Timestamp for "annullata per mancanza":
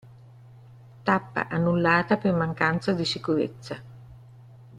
1.47-2.91